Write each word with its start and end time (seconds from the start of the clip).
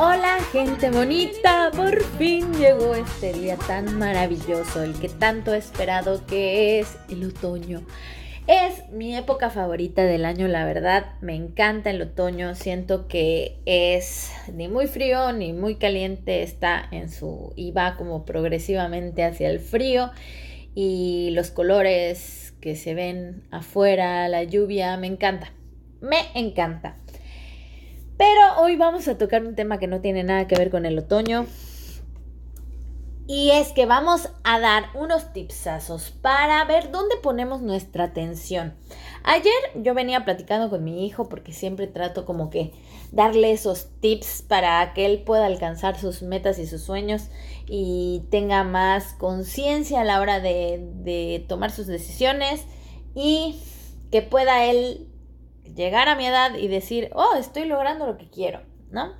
Hola 0.00 0.38
gente 0.52 0.92
bonita, 0.92 1.72
por 1.74 2.00
fin 2.18 2.54
llegó 2.54 2.94
este 2.94 3.32
día 3.32 3.56
tan 3.56 3.98
maravilloso, 3.98 4.84
el 4.84 4.94
que 4.94 5.08
tanto 5.08 5.52
he 5.52 5.58
esperado 5.58 6.24
que 6.24 6.78
es 6.78 6.96
el 7.10 7.24
otoño. 7.24 7.82
Es 8.46 8.88
mi 8.92 9.16
época 9.16 9.50
favorita 9.50 10.04
del 10.04 10.24
año, 10.24 10.46
la 10.46 10.64
verdad, 10.64 11.16
me 11.20 11.34
encanta 11.34 11.90
el 11.90 12.00
otoño, 12.00 12.54
siento 12.54 13.08
que 13.08 13.58
es 13.66 14.30
ni 14.54 14.68
muy 14.68 14.86
frío 14.86 15.32
ni 15.32 15.52
muy 15.52 15.74
caliente, 15.74 16.44
está 16.44 16.86
en 16.92 17.10
su 17.10 17.52
y 17.56 17.72
va 17.72 17.96
como 17.96 18.24
progresivamente 18.24 19.24
hacia 19.24 19.50
el 19.50 19.58
frío 19.58 20.12
y 20.76 21.30
los 21.32 21.50
colores 21.50 22.54
que 22.60 22.76
se 22.76 22.94
ven 22.94 23.42
afuera, 23.50 24.28
la 24.28 24.44
lluvia, 24.44 24.96
me 24.96 25.08
encanta, 25.08 25.52
me 26.00 26.18
encanta. 26.36 26.98
Hoy 28.60 28.74
vamos 28.74 29.06
a 29.06 29.16
tocar 29.16 29.44
un 29.46 29.54
tema 29.54 29.78
que 29.78 29.86
no 29.86 30.00
tiene 30.00 30.24
nada 30.24 30.48
que 30.48 30.56
ver 30.56 30.68
con 30.68 30.84
el 30.84 30.98
otoño. 30.98 31.46
Y 33.28 33.52
es 33.52 33.70
que 33.70 33.86
vamos 33.86 34.30
a 34.42 34.58
dar 34.58 34.86
unos 34.94 35.32
tipsazos 35.32 36.10
para 36.10 36.64
ver 36.64 36.90
dónde 36.90 37.14
ponemos 37.22 37.62
nuestra 37.62 38.02
atención. 38.02 38.74
Ayer 39.22 39.52
yo 39.76 39.94
venía 39.94 40.24
platicando 40.24 40.70
con 40.70 40.82
mi 40.82 41.06
hijo 41.06 41.28
porque 41.28 41.52
siempre 41.52 41.86
trato 41.86 42.24
como 42.24 42.50
que 42.50 42.72
darle 43.12 43.52
esos 43.52 43.90
tips 44.00 44.42
para 44.42 44.92
que 44.92 45.06
él 45.06 45.22
pueda 45.22 45.46
alcanzar 45.46 45.96
sus 45.96 46.22
metas 46.22 46.58
y 46.58 46.66
sus 46.66 46.82
sueños 46.82 47.28
y 47.68 48.24
tenga 48.28 48.64
más 48.64 49.12
conciencia 49.12 50.00
a 50.00 50.04
la 50.04 50.20
hora 50.20 50.40
de, 50.40 50.84
de 50.94 51.44
tomar 51.46 51.70
sus 51.70 51.86
decisiones 51.86 52.64
y 53.14 53.62
que 54.10 54.20
pueda 54.20 54.64
él 54.64 55.06
llegar 55.74 56.08
a 56.08 56.16
mi 56.16 56.26
edad 56.26 56.54
y 56.54 56.68
decir, 56.68 57.10
oh, 57.14 57.34
estoy 57.36 57.64
logrando 57.64 58.06
lo 58.06 58.16
que 58.16 58.28
quiero, 58.28 58.62
¿no? 58.90 59.12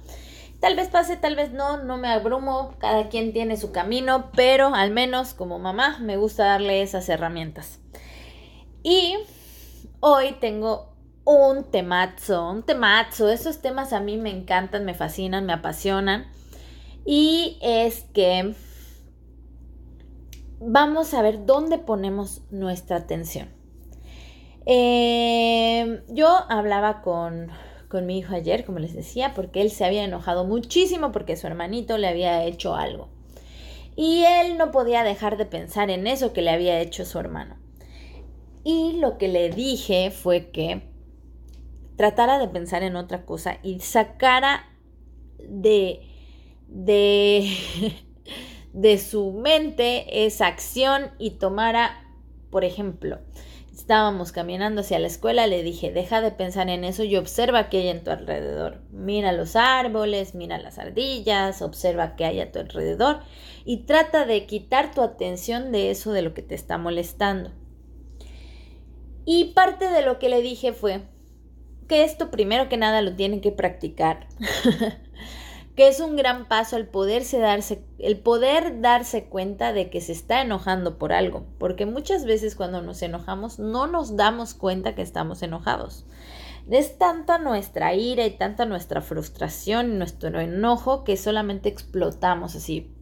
Tal 0.60 0.74
vez 0.74 0.88
pase, 0.88 1.16
tal 1.16 1.36
vez 1.36 1.52
no, 1.52 1.84
no 1.84 1.96
me 1.98 2.08
abrumo, 2.08 2.74
cada 2.78 3.08
quien 3.08 3.32
tiene 3.32 3.56
su 3.56 3.70
camino, 3.70 4.30
pero 4.34 4.74
al 4.74 4.90
menos 4.90 5.34
como 5.34 5.58
mamá 5.58 5.98
me 6.00 6.16
gusta 6.16 6.46
darle 6.46 6.82
esas 6.82 7.08
herramientas. 7.08 7.78
Y 8.82 9.16
hoy 10.00 10.32
tengo 10.40 10.96
un 11.24 11.64
temazo, 11.64 12.50
un 12.50 12.64
temazo, 12.64 13.28
esos 13.28 13.60
temas 13.60 13.92
a 13.92 14.00
mí 14.00 14.16
me 14.16 14.30
encantan, 14.30 14.84
me 14.84 14.94
fascinan, 14.94 15.46
me 15.46 15.52
apasionan. 15.52 16.26
Y 17.04 17.58
es 17.60 18.04
que 18.12 18.54
vamos 20.60 21.14
a 21.14 21.22
ver 21.22 21.46
dónde 21.46 21.78
ponemos 21.78 22.42
nuestra 22.50 22.96
atención. 22.96 23.57
Eh, 24.70 26.02
yo 26.08 26.28
hablaba 26.50 27.00
con, 27.00 27.48
con 27.88 28.04
mi 28.04 28.18
hijo 28.18 28.34
ayer, 28.34 28.66
como 28.66 28.78
les 28.80 28.92
decía, 28.92 29.32
porque 29.34 29.62
él 29.62 29.70
se 29.70 29.86
había 29.86 30.04
enojado 30.04 30.44
muchísimo 30.44 31.10
porque 31.10 31.38
su 31.38 31.46
hermanito 31.46 31.96
le 31.96 32.06
había 32.06 32.44
hecho 32.44 32.74
algo. 32.74 33.08
Y 33.96 34.24
él 34.24 34.58
no 34.58 34.70
podía 34.70 35.04
dejar 35.04 35.38
de 35.38 35.46
pensar 35.46 35.88
en 35.88 36.06
eso 36.06 36.34
que 36.34 36.42
le 36.42 36.50
había 36.50 36.80
hecho 36.80 37.06
su 37.06 37.18
hermano. 37.18 37.56
Y 38.62 38.98
lo 39.00 39.16
que 39.16 39.28
le 39.28 39.48
dije 39.48 40.10
fue 40.10 40.50
que 40.50 40.82
tratara 41.96 42.38
de 42.38 42.48
pensar 42.48 42.82
en 42.82 42.96
otra 42.96 43.24
cosa 43.24 43.60
y 43.62 43.80
sacara 43.80 44.68
de, 45.38 46.02
de, 46.68 47.50
de 48.74 48.98
su 48.98 49.32
mente 49.32 50.26
esa 50.26 50.46
acción 50.46 51.10
y 51.18 51.30
tomara, 51.38 52.04
por 52.50 52.66
ejemplo, 52.66 53.18
estábamos 53.78 54.32
caminando 54.32 54.80
hacia 54.80 54.98
la 54.98 55.06
escuela, 55.06 55.46
le 55.46 55.62
dije, 55.62 55.92
deja 55.92 56.20
de 56.20 56.32
pensar 56.32 56.68
en 56.68 56.82
eso 56.82 57.04
y 57.04 57.16
observa 57.16 57.68
qué 57.68 57.78
hay 57.78 57.88
en 57.88 58.02
tu 58.02 58.10
alrededor. 58.10 58.82
Mira 58.90 59.32
los 59.32 59.54
árboles, 59.54 60.34
mira 60.34 60.58
las 60.58 60.78
ardillas, 60.78 61.62
observa 61.62 62.16
qué 62.16 62.24
hay 62.24 62.40
a 62.40 62.50
tu 62.50 62.58
alrededor 62.58 63.20
y 63.64 63.84
trata 63.84 64.26
de 64.26 64.46
quitar 64.46 64.92
tu 64.92 65.00
atención 65.00 65.70
de 65.70 65.90
eso 65.90 66.12
de 66.12 66.22
lo 66.22 66.34
que 66.34 66.42
te 66.42 66.56
está 66.56 66.76
molestando. 66.76 67.52
Y 69.24 69.52
parte 69.54 69.88
de 69.88 70.02
lo 70.02 70.18
que 70.18 70.28
le 70.28 70.42
dije 70.42 70.72
fue 70.72 71.02
que 71.86 72.02
esto 72.02 72.30
primero 72.30 72.68
que 72.68 72.78
nada 72.78 73.00
lo 73.00 73.14
tiene 73.14 73.40
que 73.40 73.52
practicar. 73.52 74.26
que 75.78 75.86
es 75.86 76.00
un 76.00 76.16
gran 76.16 76.48
paso 76.48 76.76
el 76.76 76.88
poderse 76.88 77.38
darse, 77.38 77.84
el 78.00 78.18
poder 78.18 78.80
darse 78.80 79.28
cuenta 79.28 79.72
de 79.72 79.90
que 79.90 80.00
se 80.00 80.10
está 80.10 80.42
enojando 80.42 80.98
por 80.98 81.12
algo, 81.12 81.46
porque 81.56 81.86
muchas 81.86 82.24
veces 82.24 82.56
cuando 82.56 82.82
nos 82.82 83.00
enojamos 83.00 83.60
no 83.60 83.86
nos 83.86 84.16
damos 84.16 84.54
cuenta 84.54 84.96
que 84.96 85.02
estamos 85.02 85.40
enojados. 85.40 86.04
Es 86.68 86.98
tanta 86.98 87.38
nuestra 87.38 87.94
ira 87.94 88.26
y 88.26 88.32
tanta 88.32 88.66
nuestra 88.66 89.02
frustración 89.02 89.92
y 89.92 89.96
nuestro 89.98 90.40
enojo 90.40 91.04
que 91.04 91.16
solamente 91.16 91.68
explotamos 91.68 92.56
así 92.56 92.92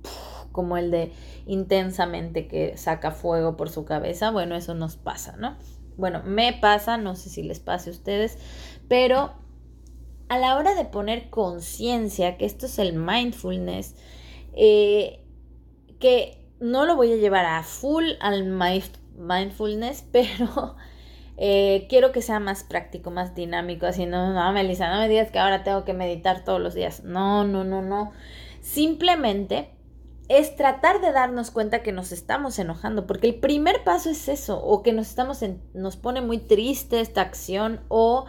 como 0.52 0.76
el 0.76 0.90
de 0.90 1.14
intensamente 1.46 2.46
que 2.46 2.76
saca 2.76 3.10
fuego 3.10 3.56
por 3.56 3.70
su 3.70 3.86
cabeza. 3.86 4.30
Bueno, 4.32 4.54
eso 4.54 4.74
nos 4.74 4.98
pasa, 4.98 5.34
¿no? 5.38 5.56
Bueno, 5.96 6.22
me 6.26 6.52
pasa, 6.52 6.98
no 6.98 7.16
sé 7.16 7.30
si 7.30 7.42
les 7.42 7.58
pase 7.58 7.88
a 7.88 7.94
ustedes, 7.94 8.36
pero 8.86 9.45
a 10.28 10.38
la 10.38 10.56
hora 10.56 10.74
de 10.74 10.84
poner 10.84 11.30
conciencia, 11.30 12.36
que 12.36 12.46
esto 12.46 12.66
es 12.66 12.78
el 12.78 12.94
mindfulness, 12.94 13.94
eh, 14.54 15.20
que 16.00 16.46
no 16.60 16.84
lo 16.86 16.96
voy 16.96 17.12
a 17.12 17.16
llevar 17.16 17.46
a 17.46 17.62
full 17.62 18.04
al 18.20 18.44
mindfulness, 19.16 20.04
pero 20.12 20.76
eh, 21.36 21.86
quiero 21.88 22.12
que 22.12 22.22
sea 22.22 22.40
más 22.40 22.64
práctico, 22.64 23.10
más 23.10 23.34
dinámico, 23.34 23.86
así, 23.86 24.06
no, 24.06 24.32
no, 24.32 24.52
Melissa, 24.52 24.90
no 24.90 25.00
me 25.00 25.08
digas 25.08 25.30
que 25.30 25.38
ahora 25.38 25.64
tengo 25.64 25.84
que 25.84 25.92
meditar 25.92 26.44
todos 26.44 26.60
los 26.60 26.74
días. 26.74 27.04
No, 27.04 27.44
no, 27.44 27.64
no, 27.64 27.82
no. 27.82 28.12
Simplemente 28.60 29.70
es 30.28 30.56
tratar 30.56 31.00
de 31.00 31.12
darnos 31.12 31.50
cuenta 31.50 31.82
que 31.82 31.92
nos 31.92 32.10
estamos 32.10 32.58
enojando, 32.58 33.06
porque 33.06 33.28
el 33.28 33.36
primer 33.36 33.84
paso 33.84 34.10
es 34.10 34.28
eso, 34.28 34.58
o 34.60 34.82
que 34.82 34.92
nos 34.92 35.08
estamos 35.08 35.44
nos 35.74 35.96
pone 35.96 36.20
muy 36.20 36.38
triste 36.38 37.00
esta 37.00 37.20
acción, 37.20 37.80
o 37.88 38.24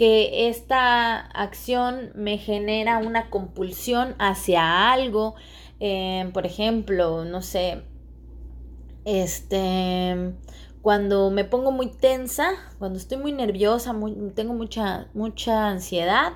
que 0.00 0.48
esta 0.48 1.18
acción 1.18 2.10
me 2.14 2.38
genera 2.38 2.96
una 2.96 3.28
compulsión 3.28 4.14
hacia 4.18 4.90
algo. 4.90 5.34
Eh, 5.78 6.30
por 6.32 6.46
ejemplo, 6.46 7.26
no 7.26 7.42
sé, 7.42 7.82
este, 9.04 10.32
cuando 10.80 11.30
me 11.30 11.44
pongo 11.44 11.70
muy 11.70 11.88
tensa, 11.88 12.52
cuando 12.78 12.98
estoy 12.98 13.18
muy 13.18 13.32
nerviosa, 13.32 13.94
tengo 14.34 14.54
mucha, 14.54 15.10
mucha 15.12 15.68
ansiedad, 15.68 16.32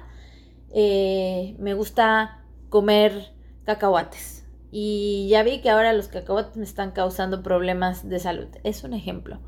eh, 0.75 1.57
me 1.59 1.73
gusta 1.73 2.45
comer 2.69 3.33
cacahuates. 3.65 4.44
Y 4.77 5.29
ya 5.29 5.45
vi 5.45 5.61
que 5.61 5.71
ahora 5.71 5.93
los 5.93 6.09
cacahuates 6.09 6.57
me 6.57 6.65
están 6.65 6.91
causando 6.91 7.45
problemas 7.45 8.09
de 8.09 8.19
salud. 8.19 8.49
Es 8.65 8.83
un 8.83 8.93
ejemplo. 8.93 9.39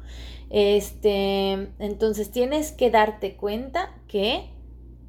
Este, 0.50 1.72
entonces 1.81 2.31
tienes 2.31 2.70
que 2.70 2.92
darte 2.92 3.37
cuenta 3.37 3.92
que 4.06 4.53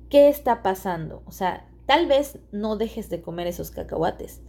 qué 0.09 0.28
está 0.29 0.63
pasando. 0.63 1.22
O 1.28 1.31
sea, 1.31 1.67
tal 1.85 2.07
vez 2.07 2.39
no 2.51 2.78
dejes 2.78 3.11
de 3.11 3.22
comer 3.22 3.45
esos 3.45 3.69
cacahuates, 3.69 4.41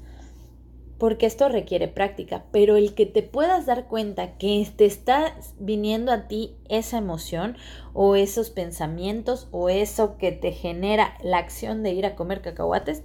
porque 0.96 1.26
esto 1.26 1.50
requiere 1.50 1.86
práctica, 1.86 2.46
pero 2.50 2.76
el 2.76 2.94
que 2.94 3.04
te 3.04 3.22
puedas 3.22 3.66
dar 3.66 3.88
cuenta 3.88 4.38
que 4.38 4.66
te 4.74 4.86
está 4.86 5.36
viniendo 5.58 6.12
a 6.12 6.28
ti 6.28 6.56
esa 6.70 6.96
emoción 6.96 7.58
o 7.92 8.16
esos 8.16 8.48
pensamientos 8.48 9.48
o 9.50 9.68
eso 9.68 10.16
que 10.16 10.32
te 10.32 10.50
genera 10.50 11.12
la 11.22 11.36
acción 11.36 11.82
de 11.82 11.92
ir 11.92 12.06
a 12.06 12.16
comer 12.16 12.40
cacahuates, 12.40 13.02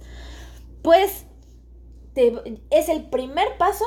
pues 0.80 1.26
es 2.70 2.88
el 2.88 3.04
primer 3.04 3.58
paso 3.58 3.84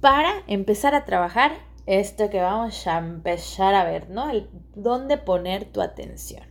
para 0.00 0.32
empezar 0.46 0.94
a 0.94 1.04
trabajar 1.04 1.52
esto 1.86 2.30
que 2.30 2.40
vamos 2.40 2.86
a 2.86 2.98
empezar 2.98 3.74
a 3.74 3.84
ver, 3.84 4.10
¿no? 4.10 4.30
El 4.30 4.48
dónde 4.74 5.18
poner 5.18 5.64
tu 5.64 5.80
atención. 5.80 6.44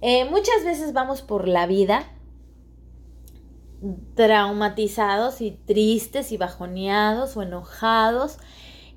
Eh, 0.00 0.24
muchas 0.26 0.64
veces 0.64 0.92
vamos 0.92 1.22
por 1.22 1.48
la 1.48 1.66
vida 1.66 2.06
traumatizados 4.14 5.40
y 5.40 5.52
tristes 5.52 6.32
y 6.32 6.36
bajoneados 6.36 7.36
o 7.36 7.42
enojados 7.42 8.38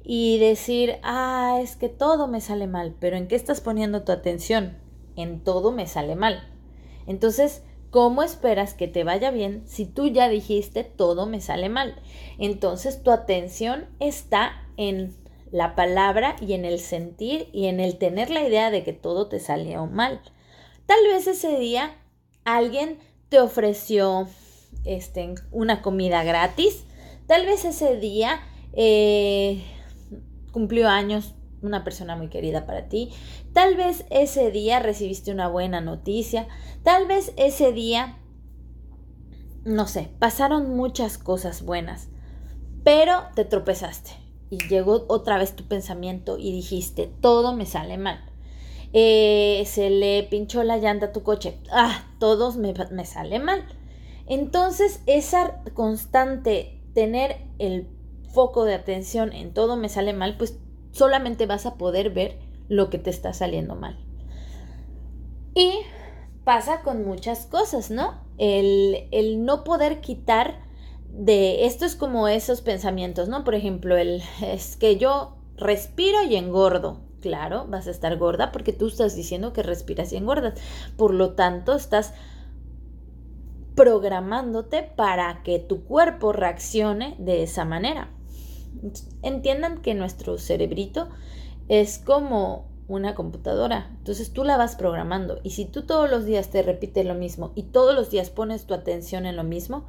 y 0.04 0.40
decir, 0.40 0.96
ah, 1.04 1.60
es 1.62 1.76
que 1.76 1.90
todo 1.90 2.28
me 2.28 2.42
sale 2.42 2.68
mal, 2.68 2.96
pero 3.00 3.18
¿en 3.18 3.28
qué 3.28 3.36
estás 3.36 3.62
poniendo 3.62 4.04
tu 4.04 4.12
atención? 4.12 4.78
En 5.16 5.44
todo 5.44 5.72
me 5.72 5.86
sale 5.88 6.16
mal. 6.16 6.48
Entonces, 7.06 7.64
¿cómo 7.92 8.24
esperas 8.24 8.74
que 8.74 8.88
te 8.88 9.04
vaya 9.04 9.30
bien 9.30 9.64
si 9.68 9.86
tú 9.86 10.08
ya 10.08 10.30
dijiste 10.30 10.84
todo 10.84 11.28
me 11.28 11.42
sale 11.42 11.70
mal? 11.70 12.02
Entonces, 12.40 13.04
tu 13.04 13.12
atención 13.12 13.86
está 14.00 14.68
en 14.78 15.16
la 15.52 15.76
palabra 15.76 16.36
y 16.42 16.54
en 16.54 16.66
el 16.66 16.80
sentir 16.80 17.50
y 17.52 17.68
en 17.68 17.80
el 17.80 17.98
tener 17.98 18.32
la 18.32 18.48
idea 18.48 18.72
de 18.72 18.84
que 18.84 18.94
todo 18.94 19.28
te 19.28 19.40
salió 19.40 19.86
mal. 19.86 20.22
Tal 20.86 21.00
vez 21.08 21.28
ese 21.28 21.60
día 21.60 21.96
alguien 22.46 22.98
te 23.30 23.40
ofreció 23.40 24.28
este, 24.86 25.36
una 25.52 25.82
comida 25.82 26.24
gratis. 26.24 26.86
Tal 27.28 27.46
vez 27.46 27.66
ese 27.66 27.98
día 27.98 28.42
eh, 28.74 29.62
cumplió 30.52 30.88
años 30.88 31.36
una 31.62 31.84
persona 31.84 32.16
muy 32.16 32.30
querida 32.30 32.66
para 32.66 32.88
ti. 32.88 33.12
Tal 33.54 33.76
vez 33.76 34.06
ese 34.10 34.52
día 34.52 34.80
recibiste 34.80 35.32
una 35.32 35.48
buena 35.48 35.82
noticia. 35.82 36.48
Tal 36.84 37.08
vez 37.08 37.34
ese 37.38 37.72
día 37.72 38.18
no 39.64 39.88
sé, 39.88 40.10
pasaron 40.20 40.76
muchas 40.76 41.18
cosas 41.18 41.64
buenas, 41.64 42.10
pero 42.84 43.24
te 43.36 43.46
tropezaste 43.46 44.12
y 44.50 44.58
llegó 44.68 45.06
otra 45.08 45.38
vez 45.38 45.56
tu 45.56 45.66
pensamiento 45.66 46.38
y 46.38 46.52
dijiste, 46.52 47.12
todo 47.22 47.56
me 47.56 47.66
sale 47.66 47.98
mal. 47.98 48.20
Eh, 48.94 49.64
se 49.68 49.90
le 49.90 50.24
pinchó 50.24 50.64
la 50.64 50.78
llanta 50.78 51.08
a 51.08 51.12
tu 51.12 51.24
coche, 51.24 51.60
ah, 51.72 52.06
todos 52.20 52.58
me, 52.58 52.74
me 52.92 53.06
sale 53.06 53.40
mal. 53.40 53.64
Entonces, 54.28 55.02
esa 55.06 55.64
constante, 55.74 56.82
tener 56.94 57.38
el 57.60 57.88
foco 58.34 58.66
de 58.66 58.74
atención 58.74 59.32
en 59.32 59.54
todo 59.54 59.78
me 59.78 59.90
sale 59.90 60.14
mal, 60.14 60.38
pues 60.38 60.58
solamente 60.92 61.46
vas 61.46 61.66
a 61.66 61.76
poder 61.76 62.12
ver 62.12 62.40
lo 62.70 62.90
que 62.90 62.98
te 62.98 63.10
está 63.10 63.34
saliendo 63.34 63.76
mal. 63.76 63.98
Y 65.54 65.72
pasa 66.44 66.82
con 66.82 67.06
muchas 67.06 67.46
cosas, 67.46 67.92
¿no? 67.92 68.22
El, 68.38 69.08
el, 69.12 69.46
no 69.46 69.64
poder 69.64 70.02
quitar 70.02 70.60
de 71.10 71.66
esto 71.66 71.86
es 71.86 71.96
como 71.96 72.28
esos 72.28 72.62
pensamientos, 72.62 73.28
¿no? 73.28 73.44
Por 73.44 73.56
ejemplo, 73.56 73.98
el 73.98 74.22
es 74.42 74.78
que 74.78 74.98
yo 74.98 75.36
respiro 75.58 76.24
y 76.24 76.36
engordo. 76.36 77.02
Claro, 77.22 77.68
vas 77.68 77.86
a 77.86 77.92
estar 77.92 78.18
gorda 78.18 78.52
porque 78.52 78.74
tú 78.74 78.88
estás 78.88 79.16
diciendo 79.16 79.54
que 79.54 79.62
respiras 79.62 80.12
y 80.12 80.18
engordas. 80.18 80.60
Por 80.98 81.14
lo 81.14 81.34
tanto, 81.34 81.76
estás 81.76 82.14
programándote 83.76 84.84
para 84.84 85.44
que 85.44 85.60
tu 85.60 85.84
cuerpo 85.84 86.34
reaccione 86.34 87.16
de 87.20 87.44
esa 87.44 87.64
manera. 87.64 88.10
Entiendan 89.22 89.82
que 89.82 89.94
nuestro 89.94 90.38
cerebrito 90.38 91.10
es 91.68 92.00
como 92.00 92.66
una 92.88 93.16
computadora. 93.16 93.90
Entonces 94.00 94.34
tú 94.34 94.44
la 94.44 94.58
vas 94.58 94.76
programando. 94.76 95.40
Y 95.44 95.52
si 95.52 95.66
tú 95.66 95.84
todos 95.84 96.10
los 96.10 96.26
días 96.26 96.50
te 96.50 96.62
repites 96.62 97.06
lo 97.06 97.16
mismo 97.16 97.52
y 97.56 97.64
todos 97.64 97.96
los 97.96 98.10
días 98.10 98.30
pones 98.30 98.66
tu 98.66 98.74
atención 98.74 99.26
en 99.26 99.36
lo 99.38 99.44
mismo, 99.44 99.86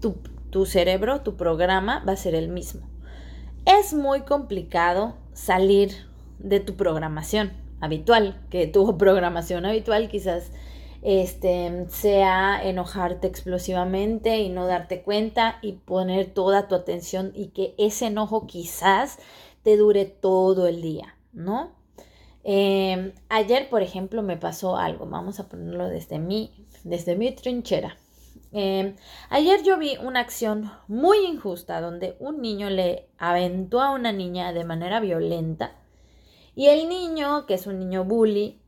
tu, 0.00 0.16
tu 0.50 0.66
cerebro, 0.66 1.20
tu 1.20 1.36
programa 1.36 2.02
va 2.06 2.12
a 2.12 2.16
ser 2.16 2.34
el 2.34 2.48
mismo. 2.48 2.82
Es 3.66 3.94
muy 3.94 4.22
complicado 4.22 5.14
salir 5.32 5.90
de 6.38 6.60
tu 6.60 6.74
programación 6.74 7.52
habitual, 7.80 8.40
que 8.50 8.66
tu 8.66 8.98
programación 8.98 9.64
habitual 9.64 10.08
quizás 10.08 10.50
este, 11.04 11.84
sea 11.90 12.60
enojarte 12.64 13.26
explosivamente 13.26 14.38
y 14.38 14.48
no 14.48 14.66
darte 14.66 15.02
cuenta 15.02 15.58
y 15.60 15.72
poner 15.72 16.32
toda 16.32 16.66
tu 16.66 16.74
atención 16.74 17.30
y 17.34 17.48
que 17.48 17.74
ese 17.76 18.06
enojo 18.06 18.46
quizás 18.46 19.18
te 19.62 19.76
dure 19.76 20.06
todo 20.06 20.66
el 20.66 20.80
día, 20.80 21.18
¿no? 21.34 21.72
Em, 22.42 23.12
ayer, 23.28 23.68
por 23.68 23.82
ejemplo, 23.82 24.22
me 24.22 24.38
pasó 24.38 24.76
algo, 24.78 25.04
vamos 25.06 25.40
a 25.40 25.48
ponerlo 25.48 25.88
desde 25.88 26.18
mi, 26.18 26.66
desde 26.84 27.16
mi 27.16 27.32
trinchera. 27.32 27.98
Em, 28.52 28.96
ayer 29.28 29.62
yo 29.62 29.76
vi 29.78 29.98
una 29.98 30.20
acción 30.20 30.70
muy 30.88 31.18
injusta 31.26 31.82
donde 31.82 32.16
un 32.18 32.40
niño 32.40 32.70
le 32.70 33.08
aventó 33.18 33.82
a 33.82 33.90
una 33.90 34.12
niña 34.12 34.54
de 34.54 34.64
manera 34.64 35.00
violenta 35.00 35.72
y 36.54 36.68
el 36.68 36.88
niño, 36.88 37.44
que 37.46 37.54
es 37.54 37.66
un 37.66 37.78
niño 37.78 38.04
bully, 38.04 38.60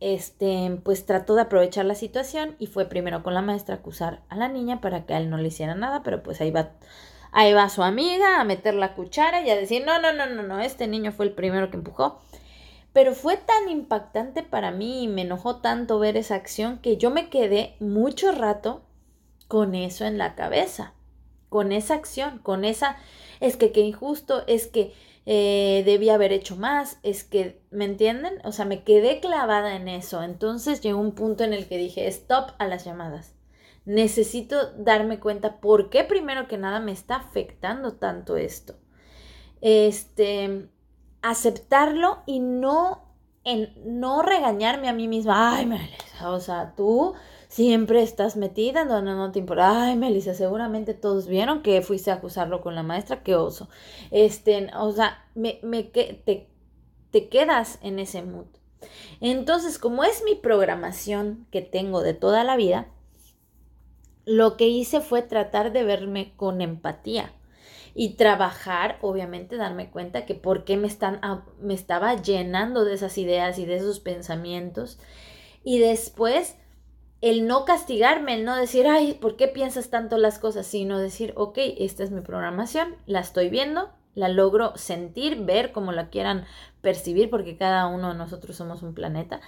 este, 0.00 0.80
pues 0.84 1.06
trató 1.06 1.34
de 1.34 1.42
aprovechar 1.42 1.84
la 1.84 1.94
situación 1.94 2.56
y 2.58 2.66
fue 2.66 2.86
primero 2.86 3.22
con 3.22 3.34
la 3.34 3.42
maestra 3.42 3.76
a 3.76 3.78
acusar 3.78 4.22
a 4.28 4.36
la 4.36 4.48
niña 4.48 4.80
para 4.80 5.06
que 5.06 5.14
a 5.14 5.18
él 5.18 5.30
no 5.30 5.38
le 5.38 5.48
hiciera 5.48 5.74
nada, 5.74 6.02
pero 6.02 6.22
pues 6.22 6.40
ahí 6.40 6.50
va, 6.50 6.70
ahí 7.32 7.52
va 7.52 7.68
su 7.68 7.82
amiga 7.82 8.40
a 8.40 8.44
meter 8.44 8.74
la 8.74 8.94
cuchara 8.94 9.40
y 9.42 9.50
a 9.50 9.56
decir, 9.56 9.84
no, 9.86 9.98
no, 10.00 10.12
no, 10.12 10.26
no, 10.26 10.42
no, 10.42 10.60
este 10.60 10.86
niño 10.86 11.12
fue 11.12 11.26
el 11.26 11.32
primero 11.32 11.70
que 11.70 11.76
empujó. 11.76 12.20
Pero 12.92 13.14
fue 13.14 13.36
tan 13.36 13.68
impactante 13.68 14.42
para 14.42 14.70
mí 14.70 15.04
y 15.04 15.08
me 15.08 15.22
enojó 15.22 15.56
tanto 15.56 15.98
ver 15.98 16.16
esa 16.16 16.34
acción 16.34 16.78
que 16.78 16.96
yo 16.96 17.10
me 17.10 17.28
quedé 17.28 17.76
mucho 17.78 18.32
rato 18.32 18.82
con 19.48 19.74
eso 19.74 20.04
en 20.06 20.18
la 20.18 20.34
cabeza, 20.34 20.94
con 21.48 21.72
esa 21.72 21.94
acción, 21.94 22.38
con 22.38 22.64
esa, 22.64 22.96
es 23.40 23.56
que 23.56 23.70
qué 23.70 23.80
injusto, 23.80 24.44
es 24.46 24.66
que 24.66 24.94
eh, 25.28 25.82
debía 25.84 26.14
haber 26.14 26.32
hecho 26.32 26.54
más, 26.54 27.00
es 27.02 27.24
que, 27.24 27.60
¿me 27.72 27.84
entienden? 27.84 28.34
O 28.44 28.52
sea, 28.52 28.64
me 28.64 28.84
quedé 28.84 29.18
clavada 29.18 29.74
en 29.74 29.88
eso. 29.88 30.22
Entonces 30.22 30.80
llegó 30.80 31.00
un 31.00 31.16
punto 31.16 31.42
en 31.42 31.52
el 31.52 31.66
que 31.66 31.78
dije, 31.78 32.06
stop 32.06 32.52
a 32.58 32.66
las 32.68 32.84
llamadas. 32.84 33.34
Necesito 33.84 34.72
darme 34.78 35.18
cuenta 35.18 35.60
por 35.60 35.90
qué 35.90 36.04
primero 36.04 36.46
que 36.46 36.58
nada 36.58 36.78
me 36.78 36.92
está 36.92 37.16
afectando 37.16 37.94
tanto 37.94 38.36
esto. 38.36 38.76
Este, 39.60 40.68
aceptarlo 41.22 42.22
y 42.26 42.38
no, 42.38 43.04
en, 43.42 43.72
no 43.84 44.22
regañarme 44.22 44.88
a 44.88 44.92
mí 44.92 45.08
misma. 45.08 45.56
Ay, 45.56 45.66
Melissa, 45.66 46.30
o 46.30 46.38
sea, 46.38 46.74
tú 46.76 47.14
siempre 47.56 48.02
estás 48.02 48.36
metida 48.36 48.84
donde 48.84 49.12
no 49.12 49.32
te 49.32 49.38
importa. 49.38 49.86
Ay, 49.86 49.96
Melissa, 49.96 50.34
seguramente 50.34 50.92
todos 50.92 51.26
vieron 51.26 51.62
que 51.62 51.80
fuiste 51.80 52.10
a 52.10 52.14
acusarlo 52.14 52.60
con 52.60 52.74
la 52.74 52.82
maestra, 52.82 53.22
qué 53.22 53.34
oso. 53.34 53.70
Este, 54.10 54.68
o 54.76 54.92
sea, 54.92 55.26
me, 55.34 55.58
me 55.62 55.82
te, 55.82 56.50
te 57.10 57.28
quedas 57.30 57.78
en 57.80 57.98
ese 57.98 58.22
mood. 58.22 58.44
Entonces, 59.22 59.78
como 59.78 60.04
es 60.04 60.22
mi 60.22 60.34
programación 60.34 61.46
que 61.50 61.62
tengo 61.62 62.02
de 62.02 62.12
toda 62.12 62.44
la 62.44 62.56
vida, 62.56 62.88
lo 64.26 64.58
que 64.58 64.68
hice 64.68 65.00
fue 65.00 65.22
tratar 65.22 65.72
de 65.72 65.82
verme 65.82 66.34
con 66.36 66.60
empatía 66.60 67.32
y 67.94 68.16
trabajar, 68.16 68.98
obviamente, 69.00 69.56
darme 69.56 69.88
cuenta 69.90 70.26
que 70.26 70.34
por 70.34 70.64
qué 70.64 70.76
me, 70.76 70.88
están, 70.88 71.20
me 71.62 71.72
estaba 71.72 72.20
llenando 72.20 72.84
de 72.84 72.92
esas 72.92 73.16
ideas 73.16 73.58
y 73.58 73.64
de 73.64 73.76
esos 73.76 73.98
pensamientos. 73.98 74.98
Y 75.64 75.78
después 75.78 76.56
el 77.20 77.46
no 77.46 77.64
castigarme, 77.64 78.34
el 78.34 78.44
no 78.44 78.56
decir, 78.56 78.86
ay, 78.86 79.14
¿por 79.14 79.36
qué 79.36 79.48
piensas 79.48 79.90
tanto 79.90 80.18
las 80.18 80.38
cosas? 80.38 80.66
Sino 80.66 80.98
decir, 80.98 81.32
ok, 81.36 81.58
esta 81.78 82.04
es 82.04 82.10
mi 82.10 82.20
programación, 82.20 82.96
la 83.06 83.20
estoy 83.20 83.48
viendo, 83.48 83.90
la 84.14 84.28
logro 84.28 84.76
sentir, 84.76 85.44
ver 85.44 85.72
como 85.72 85.92
la 85.92 86.08
quieran 86.10 86.44
percibir, 86.80 87.30
porque 87.30 87.56
cada 87.56 87.86
uno 87.86 88.08
de 88.08 88.18
nosotros 88.18 88.56
somos 88.56 88.82
un 88.82 88.94
planeta. 88.94 89.40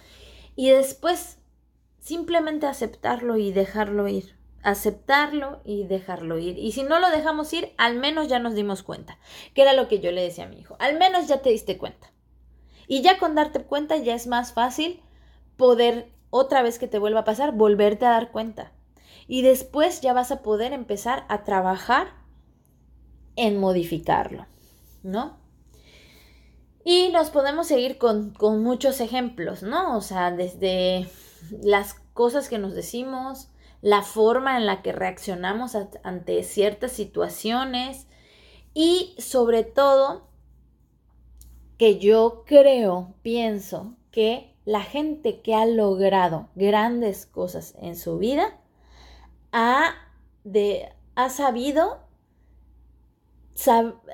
Y 0.56 0.70
después 0.70 1.38
simplemente 2.00 2.66
aceptarlo 2.66 3.36
y 3.36 3.52
dejarlo 3.52 4.08
ir. 4.08 4.36
Aceptarlo 4.62 5.60
y 5.64 5.84
dejarlo 5.84 6.38
ir. 6.38 6.58
Y 6.58 6.72
si 6.72 6.82
no 6.82 6.98
lo 6.98 7.10
dejamos 7.10 7.52
ir, 7.52 7.72
al 7.76 7.96
menos 7.96 8.28
ya 8.28 8.38
nos 8.38 8.54
dimos 8.54 8.82
cuenta. 8.82 9.18
Que 9.54 9.62
era 9.62 9.72
lo 9.72 9.88
que 9.88 10.00
yo 10.00 10.10
le 10.10 10.22
decía 10.22 10.44
a 10.44 10.48
mi 10.48 10.58
hijo. 10.58 10.76
Al 10.80 10.98
menos 10.98 11.28
ya 11.28 11.42
te 11.42 11.50
diste 11.50 11.78
cuenta. 11.78 12.12
Y 12.88 13.02
ya 13.02 13.18
con 13.18 13.34
darte 13.34 13.62
cuenta 13.62 13.96
ya 13.98 14.14
es 14.14 14.26
más 14.26 14.52
fácil 14.52 15.00
poder 15.56 16.10
otra 16.30 16.62
vez 16.62 16.78
que 16.78 16.88
te 16.88 16.98
vuelva 16.98 17.20
a 17.20 17.24
pasar, 17.24 17.52
volverte 17.52 18.06
a 18.06 18.10
dar 18.10 18.30
cuenta. 18.30 18.72
Y 19.26 19.42
después 19.42 20.00
ya 20.00 20.12
vas 20.12 20.30
a 20.30 20.42
poder 20.42 20.72
empezar 20.72 21.24
a 21.28 21.44
trabajar 21.44 22.08
en 23.36 23.58
modificarlo, 23.58 24.46
¿no? 25.02 25.38
Y 26.84 27.10
nos 27.12 27.30
podemos 27.30 27.66
seguir 27.66 27.98
con, 27.98 28.32
muchos 28.62 29.00
ejemplos, 29.00 29.62
¿no? 29.62 29.96
O 29.96 30.00
sea, 30.00 30.30
desde 30.30 31.08
las 31.62 31.94
cosas 32.14 32.48
que 32.48 32.58
nos 32.58 32.74
decimos, 32.74 33.50
la 33.82 34.02
forma 34.02 34.56
en 34.56 34.66
la 34.66 34.82
que 34.82 34.92
reaccionamos 34.92 35.76
ante 36.02 36.42
ciertas 36.42 36.92
situaciones 36.92 38.06
y 38.74 39.14
sobre 39.18 39.64
todo 39.64 40.28
que 41.76 41.98
yo 41.98 42.42
creo, 42.46 43.14
pienso 43.22 43.94
que 44.10 44.56
la 44.68 44.82
gente 44.82 45.40
que 45.40 45.54
ha 45.54 45.64
logrado 45.64 46.50
grandes 46.54 47.24
cosas 47.24 47.74
en 47.80 47.96
su 47.96 48.18
vida 48.18 48.54
ha, 49.50 49.94
de, 50.44 50.92
ha 51.14 51.30
sabido 51.30 52.00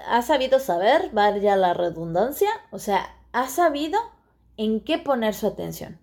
ha 0.08 0.22
sabido 0.22 0.60
saber, 0.60 1.10
vaya 1.12 1.56
la 1.56 1.74
redundancia, 1.74 2.48
o 2.70 2.78
sea, 2.78 3.16
ha 3.32 3.48
sabido 3.48 3.98
en 4.56 4.78
qué 4.80 4.96
poner 4.98 5.34
su 5.34 5.48
atención, 5.48 5.98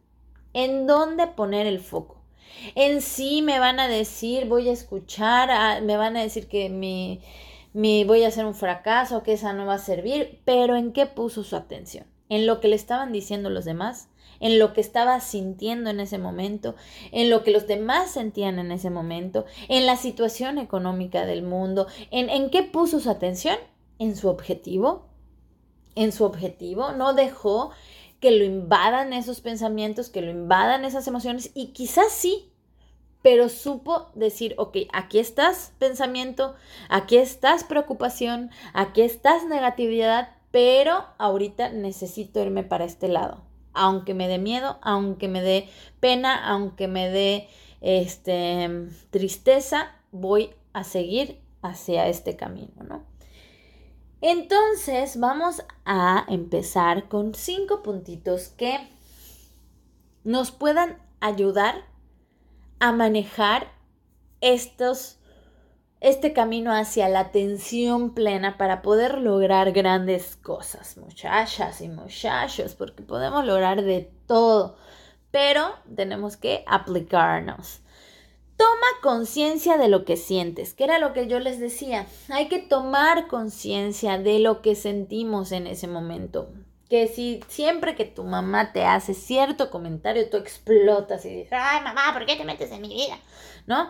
en 0.51 0.85
dónde 0.85 1.27
poner 1.27 1.65
el 1.65 1.79
foco. 1.79 2.17
En 2.75 3.01
sí 3.01 3.41
me 3.41 3.57
van 3.57 3.79
a 3.79 3.87
decir, 3.87 4.47
voy 4.47 4.67
a 4.67 4.73
escuchar, 4.73 5.81
me 5.81 5.95
van 5.95 6.17
a 6.17 6.21
decir 6.21 6.49
que 6.49 6.69
mi, 6.69 7.21
mi 7.71 8.03
voy 8.03 8.25
a 8.25 8.27
hacer 8.27 8.45
un 8.45 8.53
fracaso, 8.53 9.23
que 9.23 9.33
esa 9.33 9.53
no 9.53 9.65
va 9.65 9.75
a 9.75 9.79
servir, 9.79 10.41
pero 10.43 10.75
en 10.75 10.91
qué 10.91 11.05
puso 11.05 11.45
su 11.45 11.55
atención, 11.55 12.05
en 12.27 12.45
lo 12.45 12.59
que 12.59 12.67
le 12.67 12.75
estaban 12.75 13.13
diciendo 13.13 13.49
los 13.49 13.63
demás, 13.63 14.09
en 14.41 14.59
lo 14.59 14.73
que 14.73 14.81
estaba 14.81 15.21
sintiendo 15.21 15.89
en 15.89 16.01
ese 16.01 16.17
momento, 16.17 16.75
en 17.11 17.29
lo 17.29 17.43
que 17.43 17.51
los 17.51 17.67
demás 17.67 18.11
sentían 18.11 18.59
en 18.59 18.71
ese 18.71 18.89
momento, 18.89 19.45
en 19.69 19.85
la 19.85 19.95
situación 19.95 20.57
económica 20.57 21.25
del 21.25 21.43
mundo, 21.43 21.87
en, 22.09 22.29
en 22.29 22.49
qué 22.49 22.63
puso 22.63 22.99
su 22.99 23.09
atención, 23.09 23.55
en 23.99 24.17
su 24.17 24.27
objetivo, 24.27 25.05
en 25.95 26.11
su 26.11 26.25
objetivo, 26.25 26.91
no 26.91 27.13
dejó 27.13 27.71
que 28.19 28.31
lo 28.31 28.43
invadan 28.43 29.13
esos 29.13 29.41
pensamientos, 29.41 30.09
que 30.09 30.21
lo 30.21 30.31
invadan 30.31 30.85
esas 30.85 31.07
emociones 31.07 31.51
y 31.53 31.67
quizás 31.67 32.11
sí, 32.11 32.51
pero 33.21 33.49
supo 33.49 34.09
decir, 34.15 34.55
ok, 34.57 34.77
aquí 34.91 35.19
estás 35.19 35.73
pensamiento, 35.77 36.55
aquí 36.89 37.17
estás 37.17 37.63
preocupación, 37.63 38.49
aquí 38.73 39.01
estás 39.01 39.45
negatividad, 39.45 40.35
pero 40.49 41.05
ahorita 41.19 41.69
necesito 41.69 42.39
irme 42.41 42.63
para 42.63 42.85
este 42.85 43.07
lado 43.07 43.50
aunque 43.73 44.13
me 44.13 44.27
dé 44.27 44.37
miedo, 44.37 44.77
aunque 44.81 45.27
me 45.27 45.41
dé 45.41 45.69
pena, 45.99 46.47
aunque 46.49 46.87
me 46.87 47.09
dé 47.09 47.49
este, 47.81 48.89
tristeza, 49.09 49.95
voy 50.11 50.53
a 50.73 50.83
seguir 50.83 51.41
hacia 51.61 52.07
este 52.07 52.35
camino, 52.35 52.83
¿no? 52.87 53.03
Entonces 54.21 55.19
vamos 55.19 55.63
a 55.83 56.25
empezar 56.27 57.07
con 57.07 57.33
cinco 57.33 57.81
puntitos 57.81 58.49
que 58.49 58.77
nos 60.23 60.51
puedan 60.51 61.01
ayudar 61.19 61.85
a 62.79 62.91
manejar 62.91 63.71
estos, 64.41 65.17
este 66.01 66.33
camino 66.33 66.73
hacia 66.73 67.07
la 67.09 67.19
atención 67.19 68.15
plena 68.15 68.57
para 68.57 68.81
poder 68.81 69.19
lograr 69.19 69.71
grandes 69.71 70.35
cosas, 70.35 70.97
muchachas 70.97 71.79
y 71.79 71.87
muchachos, 71.89 72.73
porque 72.73 73.03
podemos 73.03 73.45
lograr 73.45 73.83
de 73.83 74.11
todo, 74.25 74.75
pero 75.29 75.75
tenemos 75.95 76.37
que 76.37 76.63
aplicarnos. 76.65 77.81
Toma 78.57 78.87
conciencia 79.03 79.77
de 79.77 79.89
lo 79.89 80.03
que 80.03 80.17
sientes, 80.17 80.73
que 80.73 80.83
era 80.83 80.97
lo 80.97 81.13
que 81.13 81.27
yo 81.27 81.39
les 81.39 81.59
decía. 81.59 82.07
Hay 82.29 82.47
que 82.47 82.59
tomar 82.59 83.27
conciencia 83.27 84.17
de 84.17 84.39
lo 84.39 84.61
que 84.61 84.75
sentimos 84.75 85.51
en 85.51 85.67
ese 85.67 85.87
momento. 85.87 86.49
Que 86.89 87.07
si 87.07 87.41
siempre 87.47 87.95
que 87.95 88.05
tu 88.05 88.23
mamá 88.23 88.73
te 88.73 88.85
hace 88.85 89.13
cierto 89.13 89.69
comentario, 89.69 90.29
tú 90.29 90.37
explotas 90.37 91.25
y 91.25 91.29
dices, 91.29 91.53
ay 91.53 91.83
mamá, 91.83 92.11
¿por 92.13 92.25
qué 92.25 92.35
te 92.35 92.43
metes 92.43 92.71
en 92.71 92.81
mi 92.81 92.89
vida? 92.89 93.17
¿No? 93.65 93.87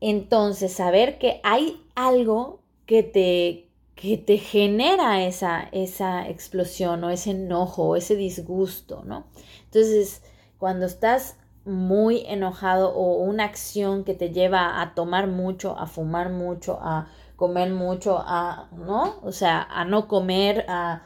Entonces, 0.00 0.72
saber 0.72 1.18
que 1.18 1.40
hay 1.42 1.82
algo 1.94 2.60
que 2.86 3.02
te, 3.02 3.68
que 3.94 4.16
te 4.16 4.38
genera 4.38 5.24
esa, 5.24 5.68
esa 5.72 6.28
explosión 6.28 7.04
o 7.04 7.10
ese 7.10 7.32
enojo 7.32 7.84
o 7.84 7.96
ese 7.96 8.16
disgusto, 8.16 9.02
¿no? 9.04 9.26
Entonces, 9.64 10.22
cuando 10.58 10.86
estás 10.86 11.36
muy 11.64 12.24
enojado 12.26 12.94
o 12.94 13.18
una 13.18 13.44
acción 13.44 14.04
que 14.04 14.14
te 14.14 14.30
lleva 14.30 14.80
a 14.80 14.94
tomar 14.94 15.26
mucho, 15.26 15.78
a 15.78 15.86
fumar 15.86 16.30
mucho, 16.30 16.78
a 16.80 17.08
comer 17.36 17.70
mucho, 17.70 18.18
a, 18.18 18.68
¿no? 18.72 19.20
O 19.22 19.32
sea, 19.32 19.62
a 19.62 19.84
no 19.84 20.08
comer, 20.08 20.66
a, 20.68 21.02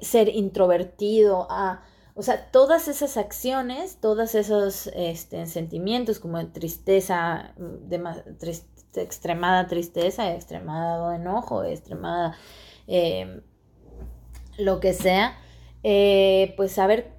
ser 0.00 0.28
introvertido, 0.28 1.46
a, 1.50 1.82
o 2.20 2.22
sea, 2.22 2.50
todas 2.50 2.86
esas 2.86 3.16
acciones, 3.16 3.96
todos 3.98 4.34
esos 4.34 4.88
este, 4.88 5.46
sentimientos 5.46 6.18
como 6.20 6.46
tristeza, 6.48 7.54
extremada 8.94 9.66
tristeza, 9.68 10.34
extremado 10.34 11.14
enojo, 11.14 11.64
extremada 11.64 12.36
eh, 12.86 13.40
lo 14.58 14.80
que 14.80 14.92
sea, 14.92 15.38
eh, 15.82 16.52
pues 16.58 16.72
saber 16.72 17.18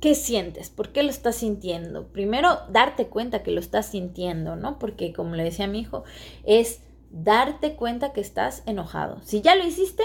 ¿Qué 0.00 0.14
sientes? 0.14 0.70
¿Por 0.70 0.92
qué 0.92 1.02
lo 1.02 1.10
estás 1.10 1.36
sintiendo? 1.36 2.06
Primero, 2.12 2.60
darte 2.68 3.08
cuenta 3.08 3.42
que 3.42 3.50
lo 3.50 3.58
estás 3.58 3.86
sintiendo, 3.86 4.54
¿no? 4.54 4.78
Porque 4.78 5.12
como 5.12 5.34
le 5.34 5.42
decía 5.42 5.64
a 5.64 5.68
mi 5.68 5.80
hijo, 5.80 6.04
es 6.44 6.80
darte 7.10 7.74
cuenta 7.74 8.12
que 8.12 8.20
estás 8.20 8.62
enojado. 8.66 9.20
Si 9.22 9.40
ya 9.40 9.56
lo 9.56 9.66
hiciste, 9.66 10.04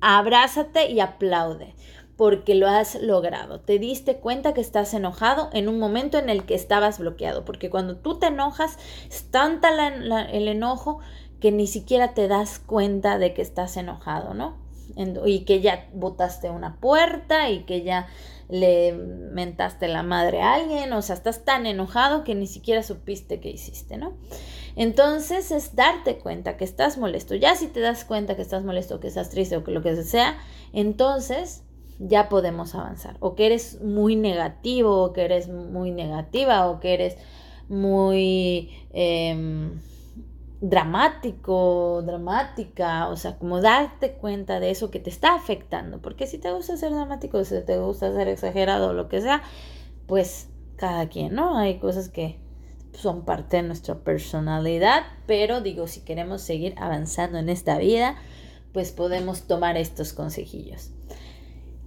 abrázate 0.00 0.90
y 0.90 0.98
aplaude 0.98 1.76
porque 2.16 2.54
lo 2.54 2.68
has 2.68 3.00
logrado. 3.00 3.60
Te 3.60 3.78
diste 3.78 4.16
cuenta 4.16 4.54
que 4.54 4.60
estás 4.60 4.94
enojado 4.94 5.50
en 5.52 5.68
un 5.68 5.78
momento 5.78 6.18
en 6.18 6.28
el 6.28 6.44
que 6.44 6.54
estabas 6.54 6.98
bloqueado, 6.98 7.44
porque 7.44 7.70
cuando 7.70 7.96
tú 7.96 8.18
te 8.18 8.26
enojas, 8.26 8.78
es 9.10 9.30
tanta 9.30 9.70
el 9.88 10.48
enojo 10.48 11.00
que 11.40 11.52
ni 11.52 11.66
siquiera 11.66 12.14
te 12.14 12.28
das 12.28 12.58
cuenta 12.58 13.18
de 13.18 13.34
que 13.34 13.42
estás 13.42 13.76
enojado, 13.76 14.34
¿no? 14.34 14.62
y 15.26 15.40
que 15.40 15.60
ya 15.60 15.88
botaste 15.92 16.50
una 16.50 16.78
puerta 16.78 17.50
y 17.50 17.64
que 17.64 17.82
ya 17.82 18.06
le 18.48 18.92
mentaste 18.92 19.88
la 19.88 20.02
madre 20.02 20.42
a 20.42 20.54
alguien, 20.54 20.92
o 20.92 21.02
sea, 21.02 21.16
estás 21.16 21.44
tan 21.44 21.66
enojado 21.66 22.24
que 22.24 22.34
ni 22.34 22.46
siquiera 22.46 22.82
supiste 22.82 23.40
qué 23.40 23.50
hiciste, 23.50 23.96
¿no? 23.96 24.12
Entonces 24.76 25.50
es 25.50 25.74
darte 25.74 26.18
cuenta 26.18 26.56
que 26.56 26.64
estás 26.64 26.98
molesto. 26.98 27.34
Ya 27.34 27.54
si 27.54 27.68
te 27.68 27.80
das 27.80 28.04
cuenta 28.04 28.36
que 28.36 28.42
estás 28.42 28.64
molesto, 28.64 29.00
que 29.00 29.08
estás 29.08 29.30
triste 29.30 29.56
o 29.56 29.64
que 29.64 29.70
lo 29.70 29.82
que 29.82 29.96
sea, 30.02 30.36
entonces 30.72 31.63
ya 31.98 32.28
podemos 32.28 32.74
avanzar. 32.74 33.16
O 33.20 33.34
que 33.34 33.46
eres 33.46 33.80
muy 33.82 34.16
negativo, 34.16 35.02
o 35.02 35.12
que 35.12 35.24
eres 35.24 35.48
muy 35.48 35.90
negativa, 35.90 36.68
o 36.68 36.80
que 36.80 36.94
eres 36.94 37.16
muy... 37.68 38.70
Em, 38.92 39.80
dramático, 40.60 42.02
dramática, 42.06 43.08
o 43.08 43.16
sea, 43.16 43.36
como 43.36 43.60
darte 43.60 44.12
cuenta 44.12 44.60
de 44.60 44.70
eso 44.70 44.90
que 44.90 44.98
te 44.98 45.10
está 45.10 45.34
afectando, 45.34 46.00
porque 46.00 46.26
si 46.26 46.38
te 46.38 46.50
gusta 46.52 46.78
ser 46.78 46.90
dramático, 46.92 47.44
si 47.44 47.60
te 47.62 47.78
gusta 47.78 48.12
ser 48.14 48.28
exagerado 48.28 48.88
o 48.88 48.92
lo 48.94 49.10
que 49.10 49.20
sea, 49.20 49.42
pues 50.06 50.48
cada 50.76 51.08
quien, 51.10 51.34
¿no? 51.34 51.58
Hay 51.58 51.78
cosas 51.78 52.08
que 52.08 52.38
son 52.92 53.26
parte 53.26 53.58
de 53.58 53.64
nuestra 53.64 53.96
personalidad, 53.96 55.02
pero 55.26 55.60
digo, 55.60 55.86
si 55.86 56.00
queremos 56.00 56.40
seguir 56.40 56.74
avanzando 56.78 57.38
en 57.38 57.50
esta 57.50 57.76
vida, 57.76 58.16
pues 58.72 58.90
podemos 58.90 59.42
tomar 59.42 59.76
estos 59.76 60.14
consejillos. 60.14 60.92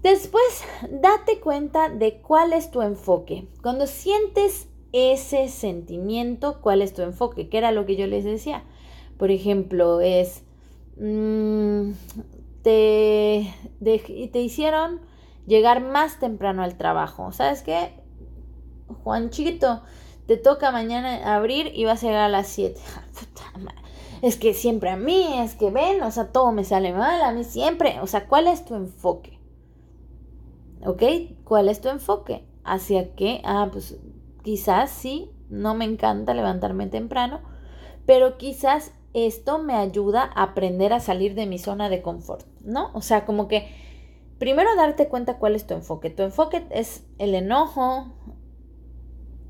Después, 0.10 0.64
date 0.90 1.42
cuenta 1.42 1.90
de 1.90 2.22
cuál 2.22 2.54
es 2.54 2.72
tu 2.72 2.82
enfoque. 2.82 3.50
Cuando 3.62 3.88
sientes 3.88 4.70
ese 4.94 5.50
sentimiento, 5.50 6.62
cuál 6.62 6.82
es 6.82 6.94
tu 6.94 7.02
enfoque, 7.02 7.50
que 7.50 7.58
era 7.58 7.74
lo 7.74 7.86
que 7.86 7.98
yo 7.98 8.08
les 8.08 8.24
decía. 8.24 8.64
Por 9.18 9.32
ejemplo, 9.32 10.00
es, 10.00 10.46
mm, 10.96 11.92
te, 12.62 13.54
te 13.84 14.40
hicieron 14.40 15.02
llegar 15.46 15.82
más 15.84 16.22
temprano 16.22 16.64
al 16.64 16.78
trabajo. 16.78 17.34
¿Sabes 17.34 17.62
qué? 17.62 17.92
Juan 19.04 19.30
Chiquito, 19.30 19.82
te 20.26 20.38
toca 20.38 20.72
mañana 20.72 21.36
abrir 21.36 21.70
y 21.76 21.84
vas 21.84 22.02
a 22.02 22.08
llegar 22.08 22.22
a 22.22 22.30
las 22.30 22.48
7. 22.48 22.80
Es 24.22 24.38
que 24.38 24.54
siempre 24.54 24.90
a 24.90 24.96
mí, 24.96 25.42
es 25.42 25.54
que 25.54 25.70
ven, 25.70 26.02
o 26.02 26.10
sea, 26.12 26.32
todo 26.32 26.52
me 26.54 26.64
sale 26.64 26.94
mal, 26.94 27.22
a 27.22 27.34
mí 27.34 27.44
siempre. 27.44 28.00
O 28.02 28.08
sea, 28.08 28.28
¿cuál 28.28 28.48
es 28.48 28.64
tu 28.64 28.74
enfoque? 28.74 29.37
¿Ok? 30.86 31.04
¿Cuál 31.44 31.70
es 31.70 31.82
tu 31.82 31.90
enfoque? 31.90 32.46
¿Hacia 32.64 33.16
qué? 33.16 33.42
Ah, 33.44 33.70
pues 33.72 33.98
Quizás 34.48 34.92
sí, 34.92 35.30
no 35.50 35.76
me 35.76 35.84
encanta 35.84 36.34
levantarme 36.34 36.88
temprano, 36.88 37.42
pero 38.06 38.38
quizás 38.38 38.94
esto 39.14 39.60
me 39.60 39.74
ayuda 39.74 40.24
a 40.24 40.44
aprender 40.44 40.94
a 40.94 41.02
salir 41.02 41.36
de 41.36 41.46
mi 41.46 41.60
zona 41.60 41.90
de 41.90 42.02
confort, 42.02 42.46
¿no? 42.64 42.92
O 42.94 43.02
sea, 43.02 43.26
como 43.26 43.50
que 43.50 43.68
primero 44.40 44.74
darte 44.78 45.10
cuenta 45.10 45.38
cuál 45.38 45.58
es 45.58 45.68
tu 45.68 45.74
enfoque. 45.74 46.10
Tu 46.12 46.24
enfoque 46.24 46.66
es 46.70 47.04
el 47.18 47.36
enojo, 47.36 48.14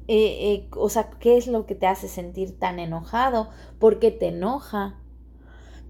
eh, 0.07 0.53
eh, 0.53 0.67
o 0.75 0.89
sea, 0.89 1.11
¿qué 1.19 1.37
es 1.37 1.45
lo 1.45 1.67
que 1.67 1.75
te 1.75 1.85
hace 1.85 2.07
sentir 2.07 2.57
tan 2.57 2.79
enojado? 2.79 3.49
¿Por 3.77 3.99
qué 3.99 4.09
te 4.09 4.29
enoja? 4.29 4.95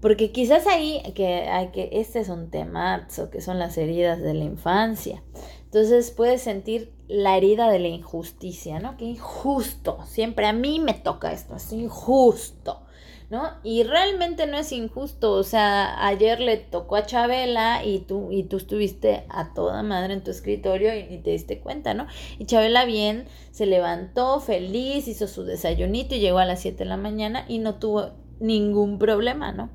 Porque 0.00 0.30
quizás 0.30 0.66
ahí, 0.66 1.02
que, 1.14 1.48
hay 1.48 1.68
que 1.68 1.88
este 1.92 2.20
es 2.20 2.28
un 2.28 2.50
tema, 2.50 3.08
que 3.32 3.40
son 3.40 3.58
las 3.58 3.76
heridas 3.78 4.20
de 4.20 4.34
la 4.34 4.44
infancia. 4.44 5.22
Entonces 5.64 6.12
puedes 6.12 6.40
sentir 6.42 6.92
la 7.08 7.36
herida 7.36 7.70
de 7.70 7.78
la 7.78 7.88
injusticia, 7.88 8.78
¿no? 8.80 8.96
Qué 8.96 9.04
injusto, 9.04 9.98
siempre 10.06 10.46
a 10.46 10.52
mí 10.52 10.78
me 10.78 10.94
toca 10.94 11.32
esto, 11.32 11.56
es 11.56 11.72
injusto, 11.72 12.82
¿no? 13.28 13.50
Y 13.62 13.82
realmente 13.82 14.46
no 14.46 14.56
es 14.56 14.72
injusto, 14.72 15.32
o 15.32 15.42
sea, 15.42 16.06
ayer 16.06 16.40
le 16.40 16.56
tocó 16.58 16.96
a 16.96 17.04
Chabela 17.04 17.84
y 17.84 17.98
tú, 17.98 18.28
y 18.30 18.44
tú 18.44 18.58
estuviste 18.58 19.24
a 19.28 19.52
toda 19.52 19.82
madre 19.82 20.14
en 20.14 20.22
tu 20.24 20.30
escritorio 20.30 20.94
y, 20.94 21.00
y 21.00 21.18
te 21.18 21.30
diste 21.32 21.60
cuenta, 21.60 21.92
¿no? 21.92 22.06
Y 22.38 22.46
Chabela 22.46 22.84
bien 22.84 23.26
se 23.50 23.66
levantó 23.66 24.40
feliz, 24.40 25.08
hizo 25.08 25.26
su 25.26 25.44
desayunito 25.44 26.14
y 26.14 26.20
llegó 26.20 26.38
a 26.38 26.46
las 26.46 26.60
7 26.60 26.78
de 26.78 26.84
la 26.84 26.96
mañana 26.96 27.44
y 27.48 27.58
no 27.58 27.74
tuvo 27.74 28.12
ningún 28.40 28.98
problema, 28.98 29.52
¿no? 29.52 29.70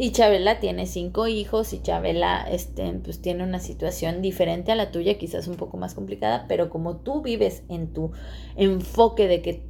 Y 0.00 0.12
Chabela 0.12 0.60
tiene 0.60 0.86
cinco 0.86 1.26
hijos 1.26 1.72
y 1.72 1.82
Chabela 1.82 2.48
este, 2.48 2.88
pues, 3.02 3.20
tiene 3.20 3.42
una 3.42 3.58
situación 3.58 4.22
diferente 4.22 4.70
a 4.70 4.76
la 4.76 4.92
tuya, 4.92 5.18
quizás 5.18 5.48
un 5.48 5.56
poco 5.56 5.76
más 5.76 5.94
complicada, 5.94 6.46
pero 6.46 6.70
como 6.70 6.98
tú 6.98 7.20
vives 7.20 7.64
en 7.68 7.92
tu 7.92 8.12
enfoque 8.54 9.26
de 9.26 9.42
que 9.42 9.64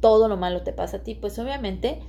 todo 0.00 0.28
lo 0.28 0.36
malo 0.36 0.62
te 0.62 0.74
pasa 0.74 0.98
a 0.98 1.02
ti, 1.02 1.14
pues 1.14 1.38
obviamente 1.38 2.00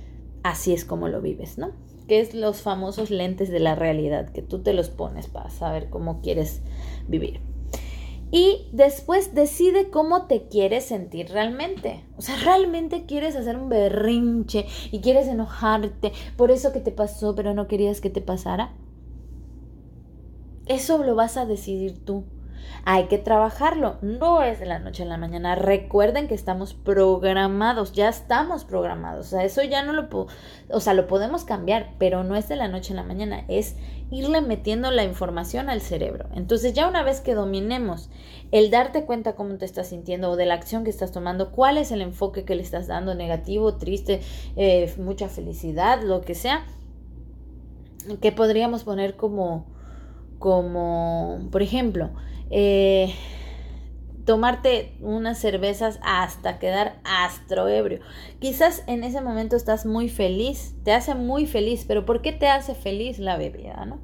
así 0.42 0.74
es 0.74 0.84
como 0.84 1.08
lo 1.08 1.22
vives, 1.22 1.56
¿no? 1.56 1.72
Que 2.08 2.20
es 2.20 2.34
los 2.34 2.60
famosos 2.60 3.10
lentes 3.10 3.50
de 3.50 3.60
la 3.60 3.74
realidad, 3.74 4.28
que 4.28 4.42
tú 4.42 4.62
te 4.62 4.74
los 4.74 4.90
pones 4.90 5.28
para 5.28 5.48
saber 5.48 5.88
cómo 5.88 6.20
quieres 6.20 6.60
vivir 7.08 7.40
y 8.32 8.66
después 8.72 9.34
decide 9.34 9.90
cómo 9.90 10.26
te 10.26 10.48
quieres 10.48 10.86
sentir 10.86 11.28
realmente. 11.28 12.02
O 12.16 12.22
sea, 12.22 12.36
realmente 12.36 13.04
quieres 13.04 13.36
hacer 13.36 13.58
un 13.58 13.68
berrinche 13.68 14.66
y 14.90 15.02
quieres 15.02 15.28
enojarte 15.28 16.12
por 16.38 16.50
eso 16.50 16.72
que 16.72 16.80
te 16.80 16.92
pasó, 16.92 17.34
pero 17.34 17.52
no 17.52 17.68
querías 17.68 18.00
que 18.00 18.08
te 18.08 18.22
pasara. 18.22 18.72
Eso 20.66 21.04
lo 21.04 21.14
vas 21.14 21.36
a 21.36 21.44
decidir 21.44 22.02
tú. 22.04 22.24
Hay 22.84 23.04
que 23.04 23.18
trabajarlo, 23.18 23.96
no 24.02 24.42
es 24.42 24.58
de 24.58 24.66
la 24.66 24.78
noche 24.78 25.04
a 25.04 25.06
la 25.06 25.16
mañana. 25.16 25.54
Recuerden 25.54 26.26
que 26.26 26.34
estamos 26.34 26.74
programados, 26.74 27.92
ya 27.92 28.08
estamos 28.08 28.64
programados. 28.64 29.26
O 29.26 29.30
sea, 29.30 29.44
eso 29.44 29.62
ya 29.62 29.84
no 29.84 29.92
lo, 29.92 30.08
o 30.70 30.80
sea, 30.80 30.94
lo 30.94 31.06
podemos 31.06 31.44
cambiar, 31.44 31.90
pero 31.98 32.24
no 32.24 32.34
es 32.34 32.48
de 32.48 32.56
la 32.56 32.68
noche 32.68 32.92
a 32.92 32.96
la 32.96 33.04
mañana, 33.04 33.44
es 33.48 33.76
irle 34.10 34.40
metiendo 34.40 34.90
la 34.90 35.04
información 35.04 35.70
al 35.70 35.80
cerebro. 35.80 36.28
Entonces, 36.34 36.74
ya 36.74 36.88
una 36.88 37.02
vez 37.02 37.20
que 37.20 37.34
dominemos 37.34 38.10
el 38.50 38.70
darte 38.70 39.04
cuenta 39.04 39.34
cómo 39.34 39.56
te 39.56 39.64
estás 39.64 39.88
sintiendo 39.88 40.30
o 40.30 40.36
de 40.36 40.46
la 40.46 40.54
acción 40.54 40.84
que 40.84 40.90
estás 40.90 41.12
tomando, 41.12 41.52
cuál 41.52 41.78
es 41.78 41.90
el 41.90 42.02
enfoque 42.02 42.44
que 42.44 42.54
le 42.54 42.62
estás 42.62 42.86
dando, 42.86 43.14
negativo, 43.14 43.76
triste, 43.76 44.20
eh, 44.56 44.92
mucha 44.98 45.28
felicidad, 45.28 46.02
lo 46.02 46.20
que 46.20 46.34
sea, 46.34 46.66
que 48.20 48.32
podríamos 48.32 48.84
poner 48.84 49.16
como, 49.16 49.64
como, 50.38 51.48
por 51.50 51.62
ejemplo, 51.62 52.10
eh, 52.52 53.14
tomarte 54.24 54.94
unas 55.00 55.38
cervezas 55.38 55.98
hasta 56.02 56.58
quedar 56.58 57.00
astro 57.02 57.66
ebrio. 57.66 58.00
Quizás 58.38 58.84
en 58.86 59.04
ese 59.04 59.20
momento 59.20 59.56
estás 59.56 59.86
muy 59.86 60.08
feliz, 60.08 60.74
te 60.84 60.92
hace 60.92 61.14
muy 61.14 61.46
feliz, 61.46 61.84
pero 61.88 62.04
¿por 62.04 62.22
qué 62.22 62.32
te 62.32 62.46
hace 62.46 62.74
feliz 62.74 63.18
la 63.18 63.36
bebida, 63.36 63.84
no? 63.86 64.00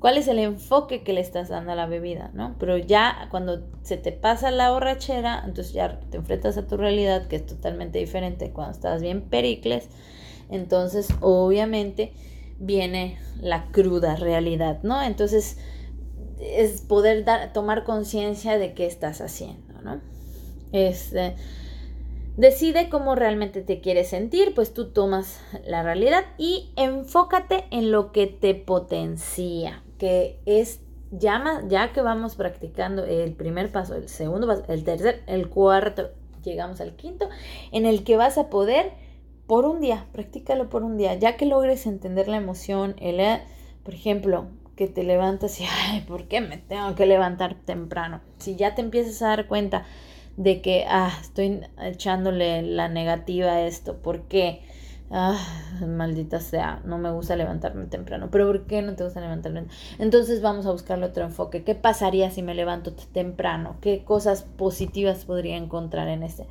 ¿Cuál 0.00 0.18
es 0.18 0.28
el 0.28 0.38
enfoque 0.38 1.02
que 1.02 1.12
le 1.12 1.20
estás 1.20 1.48
dando 1.48 1.72
a 1.72 1.76
la 1.76 1.86
bebida, 1.86 2.30
no? 2.34 2.56
Pero 2.58 2.76
ya 2.76 3.28
cuando 3.30 3.62
se 3.82 3.96
te 3.96 4.12
pasa 4.12 4.50
la 4.50 4.70
borrachera, 4.70 5.42
entonces 5.46 5.72
ya 5.72 6.00
te 6.10 6.16
enfrentas 6.16 6.58
a 6.58 6.66
tu 6.66 6.76
realidad 6.76 7.26
que 7.26 7.36
es 7.36 7.46
totalmente 7.46 7.98
diferente 7.98 8.50
cuando 8.50 8.72
estás 8.72 9.02
bien 9.02 9.22
pericles, 9.22 9.88
entonces 10.50 11.08
obviamente 11.20 12.12
viene 12.58 13.18
la 13.40 13.66
cruda 13.72 14.16
realidad, 14.16 14.80
¿no? 14.82 15.02
Entonces 15.02 15.58
es 16.44 16.82
poder 16.82 17.24
dar, 17.24 17.52
tomar 17.52 17.84
conciencia 17.84 18.58
de 18.58 18.74
qué 18.74 18.86
estás 18.86 19.20
haciendo, 19.20 19.80
¿no? 19.82 20.00
Este, 20.72 21.34
decide 22.36 22.88
cómo 22.88 23.14
realmente 23.14 23.62
te 23.62 23.80
quieres 23.80 24.08
sentir, 24.08 24.54
pues 24.54 24.74
tú 24.74 24.90
tomas 24.90 25.40
la 25.66 25.82
realidad 25.82 26.24
y 26.38 26.72
enfócate 26.76 27.64
en 27.70 27.90
lo 27.90 28.12
que 28.12 28.26
te 28.26 28.54
potencia, 28.54 29.82
que 29.98 30.40
es 30.46 30.80
ya, 31.10 31.62
ya 31.68 31.92
que 31.92 32.02
vamos 32.02 32.34
practicando 32.34 33.04
el 33.04 33.32
primer 33.34 33.70
paso, 33.70 33.94
el 33.94 34.08
segundo 34.08 34.46
paso, 34.46 34.64
el 34.68 34.84
tercer, 34.84 35.22
el 35.26 35.48
cuarto, 35.48 36.10
llegamos 36.42 36.80
al 36.80 36.96
quinto, 36.96 37.28
en 37.72 37.86
el 37.86 38.04
que 38.04 38.16
vas 38.16 38.36
a 38.36 38.50
poder 38.50 38.92
por 39.46 39.66
un 39.66 39.80
día, 39.80 40.06
practícalo 40.12 40.68
por 40.68 40.82
un 40.82 40.96
día, 40.96 41.14
ya 41.14 41.36
que 41.36 41.46
logres 41.46 41.86
entender 41.86 42.28
la 42.28 42.36
emoción, 42.36 42.96
el, 42.98 43.20
por 43.84 43.94
ejemplo, 43.94 44.46
que 44.76 44.88
te 44.88 45.04
levantas 45.04 45.60
y, 45.60 45.64
ay, 45.64 46.00
¿por 46.02 46.26
qué 46.28 46.40
me 46.40 46.58
tengo 46.58 46.94
que 46.94 47.06
levantar 47.06 47.54
temprano? 47.54 48.20
Si 48.38 48.56
ya 48.56 48.74
te 48.74 48.82
empiezas 48.82 49.22
a 49.22 49.28
dar 49.28 49.46
cuenta 49.46 49.84
de 50.36 50.60
que, 50.62 50.84
ah, 50.88 51.16
estoy 51.20 51.60
echándole 51.80 52.62
la 52.62 52.88
negativa 52.88 53.52
a 53.52 53.66
esto, 53.66 53.98
¿por 53.98 54.22
qué? 54.22 54.62
Ah, 55.10 55.38
maldita 55.86 56.40
sea, 56.40 56.80
no 56.84 56.98
me 56.98 57.12
gusta 57.12 57.36
levantarme 57.36 57.86
temprano. 57.86 58.28
Pero 58.30 58.46
¿por 58.46 58.66
qué 58.66 58.82
no 58.82 58.96
te 58.96 59.04
gusta 59.04 59.20
levantarme? 59.20 59.66
Entonces 59.98 60.40
vamos 60.40 60.66
a 60.66 60.72
buscarle 60.72 61.06
otro 61.06 61.24
enfoque. 61.24 61.62
¿Qué 61.62 61.74
pasaría 61.74 62.30
si 62.30 62.42
me 62.42 62.54
levanto 62.54 62.94
temprano? 62.94 63.76
¿Qué 63.80 64.02
cosas 64.04 64.42
positivas 64.42 65.24
podría 65.24 65.56
encontrar 65.56 66.08
en 66.08 66.22
este? 66.22 66.46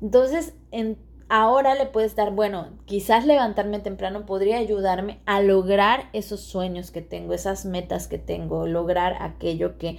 Entonces, 0.00 0.54
en 0.70 0.96
ahora 1.28 1.74
le 1.74 1.86
puedes 1.86 2.16
dar, 2.16 2.32
bueno, 2.32 2.68
quizás 2.86 3.26
levantarme 3.26 3.80
temprano 3.80 4.26
podría 4.26 4.58
ayudarme 4.58 5.20
a 5.26 5.40
lograr 5.40 6.08
esos 6.12 6.40
sueños 6.40 6.90
que 6.90 7.02
tengo, 7.02 7.34
esas 7.34 7.64
metas 7.64 8.08
que 8.08 8.18
tengo, 8.18 8.66
lograr 8.66 9.16
aquello 9.20 9.78
que 9.78 9.98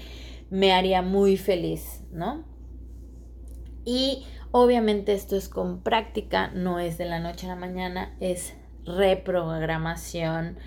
me 0.50 0.74
haría 0.74 1.02
muy 1.02 1.38
feliz, 1.38 2.04
¿no? 2.12 2.44
Y 3.86 4.26
obviamente 4.52 5.14
esto 5.14 5.36
es 5.36 5.50
con 5.50 5.82
práctica, 5.82 6.50
no 6.54 6.80
es 6.80 6.98
de 6.98 7.06
la 7.06 7.20
noche 7.20 7.46
a 7.46 7.50
la 7.50 7.56
mañana, 7.56 8.16
es 8.20 8.56
reprogramación 8.86 10.58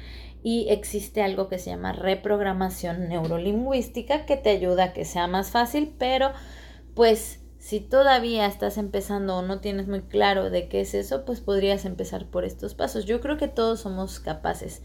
y 0.42 0.68
existe 0.70 1.22
algo 1.22 1.48
que 1.48 1.58
se 1.58 1.70
llama 1.70 1.92
reprogramación 1.92 3.08
neurolingüística 3.08 4.26
que 4.26 4.36
te 4.36 4.50
ayuda 4.50 4.84
a 4.84 4.92
que 4.92 5.04
sea 5.04 5.26
más 5.26 5.50
fácil, 5.50 5.94
pero 5.98 6.32
pues 6.94 7.41
si 7.62 7.78
todavía 7.78 8.46
estás 8.46 8.76
empezando 8.76 9.36
o 9.36 9.42
no 9.42 9.60
tienes 9.60 9.86
muy 9.86 10.02
claro 10.02 10.50
de 10.50 10.66
qué 10.66 10.80
es 10.80 10.94
eso, 10.94 11.24
pues 11.24 11.40
podrías 11.40 11.84
empezar 11.84 12.26
por 12.26 12.44
estos 12.44 12.74
pasos. 12.74 13.04
Yo 13.04 13.20
creo 13.20 13.36
que 13.36 13.46
todos 13.46 13.78
somos 13.78 14.18
capaces. 14.18 14.82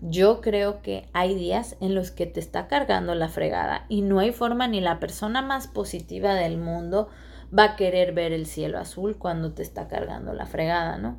Yo 0.00 0.40
creo 0.40 0.80
que 0.80 1.10
hay 1.12 1.34
días 1.34 1.76
en 1.78 1.94
los 1.94 2.10
que 2.10 2.24
te 2.24 2.40
está 2.40 2.68
cargando 2.68 3.14
la 3.14 3.28
fregada 3.28 3.84
y 3.90 4.00
no 4.00 4.18
hay 4.18 4.32
forma 4.32 4.66
ni 4.66 4.80
la 4.80 4.98
persona 4.98 5.42
más 5.42 5.68
positiva 5.68 6.34
del 6.34 6.56
mundo 6.56 7.10
va 7.56 7.64
a 7.64 7.76
querer 7.76 8.14
ver 8.14 8.32
el 8.32 8.46
cielo 8.46 8.78
azul 8.78 9.18
cuando 9.18 9.52
te 9.52 9.62
está 9.62 9.86
cargando 9.86 10.32
la 10.32 10.46
fregada, 10.46 10.96
¿no? 10.96 11.18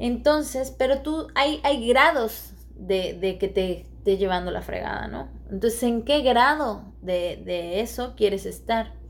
Entonces, 0.00 0.74
pero 0.76 1.02
tú, 1.02 1.28
hay, 1.36 1.60
hay 1.62 1.86
grados 1.86 2.50
de, 2.74 3.12
de 3.12 3.38
que 3.38 3.46
te 3.46 3.82
esté 3.82 4.16
llevando 4.16 4.50
la 4.50 4.62
fregada, 4.62 5.06
¿no? 5.06 5.28
Entonces, 5.52 5.84
¿en 5.84 6.02
qué 6.02 6.22
grado 6.22 6.82
de, 7.00 7.40
de 7.46 7.78
eso 7.78 8.14
quieres 8.16 8.44
estar? 8.44 9.05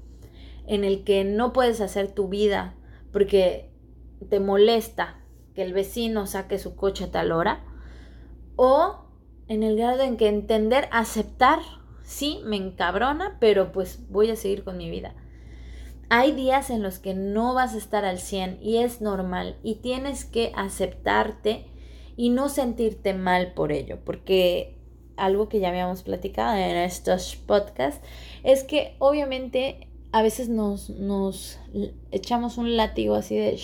En 0.67 0.85
el 0.85 1.05
que 1.05 1.25
no 1.25 1.53
puedes 1.53 1.81
hacer 1.81 2.13
tu 2.13 2.29
vida 2.29 2.75
porque 3.13 3.71
te 4.29 4.41
molesta 4.41 5.21
que 5.55 5.63
el 5.63 5.73
vecino 5.73 6.27
saque 6.27 6.59
su 6.59 6.77
coche 6.77 7.05
a 7.05 7.11
tal 7.11 7.33
hora, 7.33 7.65
o 8.57 9.07
en 9.49 9.63
el 9.63 9.77
grado 9.77 10.03
en 10.03 10.17
que 10.17 10.29
entender, 10.29 10.89
aceptar, 10.93 11.61
sí, 12.03 12.41
me 12.45 12.57
encabrona, 12.57 13.39
pero 13.41 13.73
pues 13.73 14.11
voy 14.11 14.31
a 14.31 14.37
seguir 14.37 14.65
con 14.65 14.77
mi 14.77 14.91
vida. 14.91 15.15
Hay 16.09 16.33
días 16.33 16.71
en 16.71 16.83
los 16.83 16.99
que 16.99 17.15
no 17.15 17.55
vas 17.55 17.75
a 17.75 17.79
estar 17.79 18.05
al 18.05 18.19
100 18.19 18.59
y 18.63 18.79
es 18.79 19.01
normal 19.01 19.57
y 19.63 19.77
tienes 19.77 20.25
que 20.25 20.53
aceptarte 20.55 21.67
y 22.17 22.31
no 22.31 22.49
sentirte 22.49 23.15
mal 23.15 23.55
por 23.55 23.73
ello, 23.73 23.99
porque 24.05 24.79
algo 25.17 25.49
que 25.49 25.61
ya 25.61 25.69
habíamos 25.69 26.03
platicado 26.03 26.57
en 26.57 26.77
estos 26.77 27.37
podcasts 27.37 28.07
es 28.45 28.63
que 28.63 28.95
obviamente 28.99 29.86
a 30.13 30.23
veces 30.23 30.49
nos, 30.49 30.91
nos 30.91 31.59
echamos 32.11 32.59
un 32.59 32.77
látigo 32.77 33.15
así 33.15 33.37
de 33.37 33.59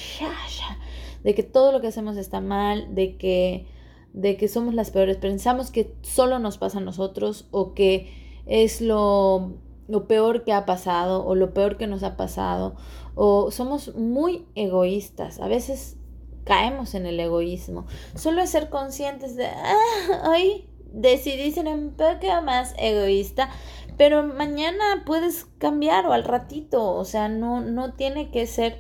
de 1.25 1.35
que 1.35 1.43
todo 1.43 1.73
lo 1.73 1.81
que 1.81 1.87
hacemos 1.87 2.17
está 2.17 2.41
mal, 2.41 2.95
de 2.95 3.17
que, 3.17 3.67
de 4.13 4.37
que 4.37 4.49
somos 4.49 4.75
las 4.75 4.91
peores, 4.91 5.17
pensamos 5.17 5.71
que 5.71 5.95
solo 6.03 6.39
nos 6.39 6.59
pasa 6.59 6.79
a 6.79 6.83
nosotros 6.83 7.47
o 7.51 7.75
que 7.75 8.13
es 8.47 8.81
lo, 8.81 9.53
lo 9.89 10.09
peor 10.09 10.45
que 10.45 10.53
ha 10.53 10.67
pasado 10.67 11.25
o 11.25 11.35
lo 11.35 11.55
peor 11.55 11.77
que 11.77 11.87
nos 11.87 12.03
ha 12.03 12.17
pasado 12.17 12.75
o 13.15 13.51
somos 13.51 13.95
muy 13.95 14.47
egoístas, 14.55 15.39
a 15.39 15.47
veces 15.47 15.97
caemos 16.45 16.95
en 16.95 17.07
el 17.07 17.21
egoísmo. 17.21 17.87
Solo 18.17 18.43
es 18.43 18.51
ser 18.51 18.69
conscientes 18.69 19.37
de, 19.37 19.47
ah, 19.47 20.31
hoy 20.31 20.67
decidí 20.93 21.53
ser 21.53 21.67
un 21.69 21.91
poco 21.91 22.43
más 22.43 22.75
egoísta, 22.79 23.51
pero 23.97 24.23
mañana 24.23 25.03
puedes 25.05 25.45
cambiar 25.59 26.07
o 26.07 26.13
al 26.13 26.25
ratito, 26.25 26.95
o 26.95 27.05
sea, 27.05 27.29
no, 27.29 27.61
no 27.61 27.95
tiene 27.95 28.31
que 28.31 28.47
ser, 28.47 28.79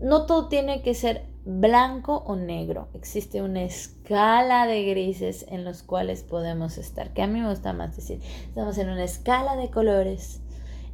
no 0.00 0.26
todo 0.26 0.48
tiene 0.48 0.82
que 0.82 0.94
ser 0.94 1.26
blanco 1.44 2.24
o 2.26 2.36
negro. 2.36 2.88
Existe 2.92 3.40
una 3.40 3.62
escala 3.62 4.66
de 4.66 4.84
grises 4.84 5.46
en 5.48 5.64
los 5.64 5.82
cuales 5.82 6.22
podemos 6.22 6.76
estar, 6.76 7.12
que 7.14 7.22
a 7.22 7.26
mí 7.26 7.40
me 7.40 7.48
gusta 7.48 7.72
más 7.72 7.96
decir, 7.96 8.20
estamos 8.46 8.76
en 8.78 8.90
una 8.90 9.04
escala 9.04 9.56
de 9.56 9.70
colores 9.70 10.42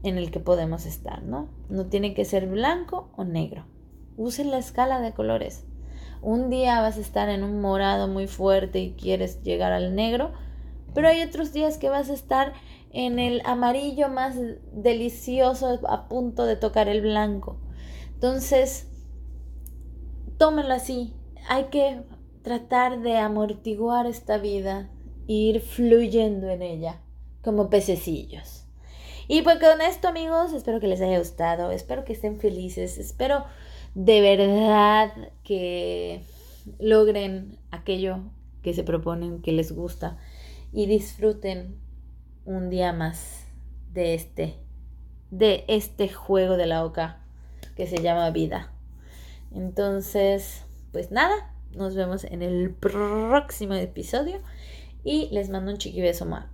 en 0.05 0.19
el 0.19 0.31
que 0.31 0.39
podemos 0.39 0.87
estar, 0.87 1.23
¿no? 1.23 1.49
No 1.69 1.87
tiene 1.87 2.15
que 2.15 2.25
ser 2.25 2.47
blanco 2.47 3.11
o 3.17 3.25
negro. 3.25 3.65
Usen 4.17 4.51
la 4.51 4.59
escala 4.59 5.01
de 5.01 5.13
colores. 5.13 5.65
Un 6.23 6.51
día 6.51 6.81
vas 6.81 6.99
a 6.99 7.01
estar 7.01 7.29
en 7.29 7.43
un 7.43 7.61
morado 7.61 8.07
muy 8.07 8.29
fuerte 8.29 8.79
y 8.79 8.93
quieres 8.93 9.43
llegar 9.43 9.73
al 9.73 9.95
negro, 9.95 10.33
pero 10.95 11.09
hay 11.09 11.23
otros 11.23 11.53
días 11.53 11.79
que 11.79 11.89
vas 11.89 12.11
a 12.11 12.15
estar 12.15 12.53
en 12.95 13.19
el 13.19 13.43
amarillo 13.45 14.09
más 14.09 14.37
delicioso 14.73 15.81
a 15.89 16.09
punto 16.09 16.47
de 16.47 16.57
tocar 16.57 16.89
el 16.89 17.03
blanco. 17.03 17.59
Entonces, 18.15 18.89
tómenlo 20.39 20.73
así. 20.73 21.13
Hay 21.49 21.65
que 21.65 22.03
tratar 22.43 23.03
de 23.03 23.17
amortiguar 23.17 24.07
esta 24.07 24.39
vida 24.39 24.91
e 25.27 25.33
ir 25.33 25.61
fluyendo 25.61 26.49
en 26.49 26.63
ella 26.63 27.01
como 27.43 27.69
pececillos. 27.69 28.65
Y 29.27 29.43
pues 29.43 29.59
con 29.59 29.81
esto 29.81 30.09
amigos, 30.09 30.53
espero 30.53 30.79
que 30.79 30.87
les 30.87 31.01
haya 31.01 31.19
gustado, 31.19 31.73
espero 31.73 32.05
que 32.05 32.13
estén 32.13 32.39
felices, 32.39 32.99
espero 32.99 33.45
de 33.95 34.21
verdad 34.21 35.13
que 35.43 36.23
logren 36.79 37.59
aquello 37.71 38.21
que 38.63 38.73
se 38.73 38.85
proponen, 38.85 39.43
que 39.43 39.53
les 39.53 39.73
gusta 39.73 40.19
y 40.73 40.87
disfruten 40.87 41.84
un 42.45 42.71
día 42.71 42.93
más 42.93 43.47
de 43.93 44.15
este, 44.15 44.59
de 45.31 45.65
este 45.69 46.09
juego 46.09 46.57
de 46.57 46.67
la 46.67 46.85
oca 46.85 47.19
que 47.77 47.87
se 47.87 48.03
llama 48.03 48.31
vida. 48.31 48.71
Entonces, 49.53 50.65
pues 50.93 51.11
nada, 51.11 51.53
nos 51.73 51.95
vemos 51.95 52.25
en 52.25 52.43
el 52.43 52.71
próximo 52.71 53.75
episodio 53.75 54.41
y 55.05 55.29
les 55.31 55.49
mando 55.51 55.73
un 55.73 55.79
chiqui 55.79 56.01
beso 56.01 56.27
más. 56.27 56.47